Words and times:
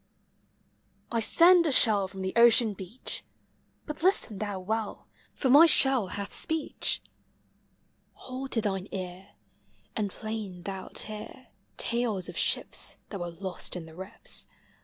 I 1.11 1.23
bend 1.37 1.67
a 1.67 1.71
shell 1.71 2.07
from 2.07 2.23
the 2.23 2.33
ocean 2.35 2.73
beach; 2.73 3.23
Hut 3.87 4.01
listen 4.01 4.39
thou 4.39 4.59
well, 4.59 5.05
for 5.35 5.47
mv 5.47 5.69
shell 5.69 6.07
hath 6.07 6.33
speech. 6.33 7.03
Hold 8.13 8.51
to 8.53 8.61
thine 8.61 8.87
ear, 8.91 9.33
And 9.95 10.09
plain 10.09 10.63
thou 10.63 10.87
'It 10.87 10.97
hear 11.01 11.47
Talcs 11.77 12.27
of 12.27 12.35
ships 12.35 12.97
Thai 13.11 13.17
were 13.17 13.29
lost 13.29 13.75
in 13.75 13.85
the 13.85 13.93
rips. 13.93 14.47